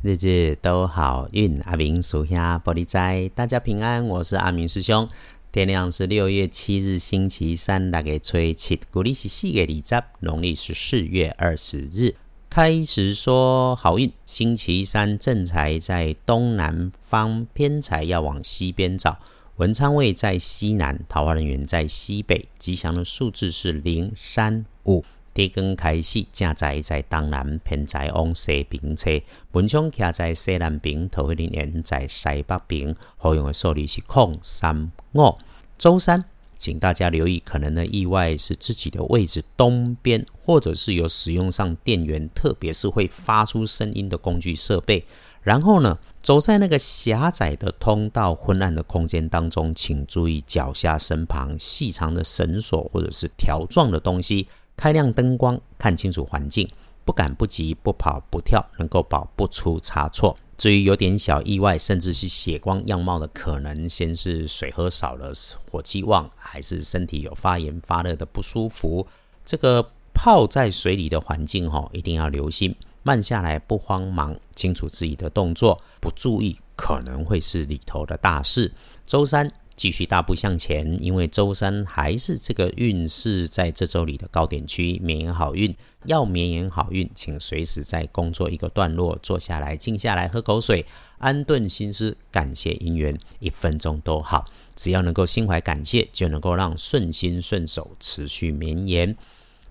[0.00, 1.60] 日日都好运。
[1.64, 4.06] 阿明属下玻璃斋，大家平安。
[4.06, 5.08] 我是阿明师兄。
[5.50, 12.14] 天亮是六月七日，星期三，大概吹七，古历是四月二十，农历是四月二十日。
[12.48, 19.18] 开始说好运，星期三正财在东南方，偏财要往西边找。
[19.56, 22.48] 文昌位在西南，桃花人员在西北。
[22.56, 25.04] 吉祥的数字是零、三、五。
[25.38, 29.08] 地根开始，正在在东南，偏在往西边车。
[29.52, 32.96] 文昌徛在西南边，桃花人员在西北边。
[33.16, 35.38] 好用的数字是空、三、五。
[35.78, 36.24] 周三，
[36.56, 45.06] 请大家留意，可能的意外是自己的位置东边，或者是有使用上电源，特别是会发出声音的工具设备。
[45.42, 54.48] 然后呢，走在那个狭窄的通道、昏暗的空间当中，请注意脚下身旁细长的绳索或者是条状的东西。
[54.78, 56.70] 开亮灯光，看清楚环境，
[57.04, 60.38] 不赶不急，不跑不跳，能够保不出差错。
[60.56, 65.32] 至于有点小意外，甚至是血光样貌的可能，先是水喝少了，
[65.68, 69.04] 火气旺，还是身体有发炎发热的不舒服。
[69.44, 72.72] 这个泡在水里的环境，哈，一定要留心，
[73.02, 78.72] 慢下来，不慌忙，清楚自己的动作，不注意可能会是里头的大事。
[79.04, 79.52] 周三。
[79.78, 85.72] 继续大步向前，因为周三还是这个运势在这周里的高点区，绵延好运。
[86.04, 90.84] 要绵延好运，请随时在工作一个段落坐下来，静下来喝口水，
[91.18, 94.44] 安顿心思，感谢姻缘，一分钟都好。
[94.74, 99.16] 只要能够心怀感谢，就能够让顺心顺手持续绵延。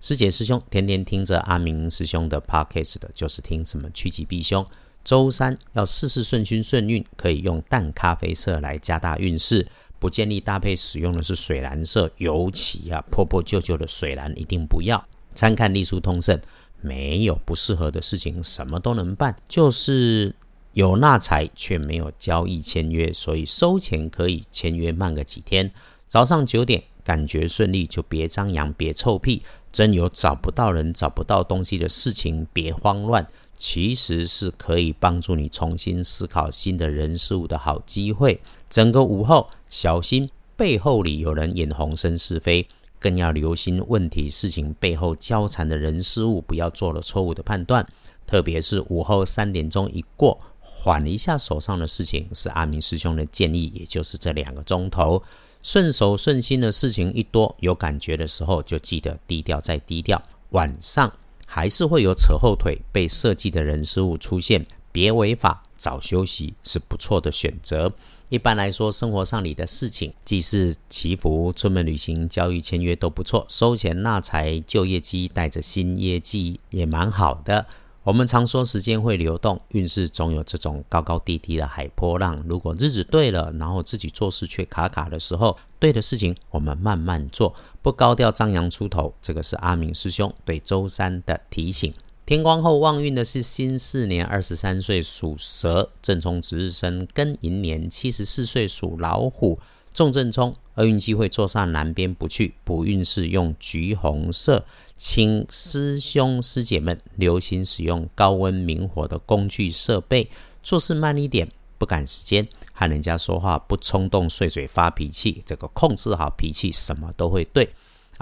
[0.00, 4.66] 师姐师兄天天听着阿明师兄的 podcast 的，就是听怎么趋吉避凶。
[5.04, 9.66] 周三要事事顺心顺运，可以用淡咖啡色来加大运势。
[10.02, 15.00] 不建议搭配使用的是水蓝色，尤其啊破破旧旧的水蓝一定不要。
[15.32, 16.36] 参看隶书通胜，
[16.80, 20.34] 没有不适合的事情，什么都能办，就是
[20.72, 25.70] 有纳财却没有交易签约，所以收钱可以签约慢个几天。
[26.08, 29.44] 早上九点感觉顺利就别张扬，别臭屁。
[29.70, 33.24] 真有找不到人、找不到东西的事情，别慌乱，
[33.56, 38.40] 其实是可以帮助你重新思考新的人事物的好机会。
[38.68, 39.48] 整个午后。
[39.72, 42.68] 小心背后里有人眼红生是非，
[42.98, 47.84] 更要留心问题事情背后交缠的人事物，不要做了错误的判断。
[48.26, 55.22] 特别是午后三点钟一过，缓一下手上的事情，是阿明师兄的建议，也就是这两个钟头，
[55.62, 60.22] 顺手顺心的事情一多，有感觉的时候就记得低调再低调。
[60.50, 61.10] 晚上
[61.46, 67.90] 还是会有扯后腿被设计的人事物出现，别违法，早休息是不错的选择。
[68.32, 77.66] 一般来说，生活上里的事情，祭祀、祈福、出门旅行、交易、签约都不错，收钱纳财、就业绩，带着新业绩也蛮好的。
[78.04, 82.42] 我们常说时间会流动，运势总有这种高高低低的海波浪。
[82.48, 89.12] 如果日子对了，然后自己做事却卡卡的时候，对的事情我们慢慢做，不高调张扬出头。
[89.20, 91.92] 这个是阿明师兄对周三的提醒。
[92.32, 99.60] 天光后旺运的是辛巳年二十三岁属蛇，正冲值日生庚寅年七十四岁属老虎，
[99.92, 104.64] 重正冲，厄运机会坐上南边不去，补运势用橘红色，
[104.96, 110.30] 请师兄师姐们留心使用高温明火的工具设备，
[110.62, 117.68] 做事慢一点，不赶时间，和人家说话不冲动碎嘴发脾气，这个控制好脾气，什么都会对。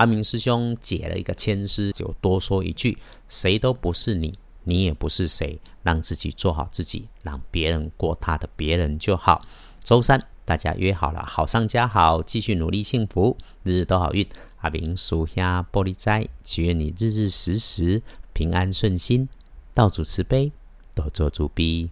[0.00, 2.96] 阿明师兄解了一个签诗，就多说一句：
[3.28, 9.44] 谁都不是你，你也不是谁，让自己做好自己，让别人过他的别人就好。
[9.84, 14.26] 周三大家约好了，好上加好，继续努力，幸福，日日都好运。
[14.62, 18.00] 阿明属下玻璃斋，祈愿你日日时时
[18.32, 19.28] 平安顺心，
[19.74, 20.50] 道主慈悲，
[20.94, 21.90] 多做主逼。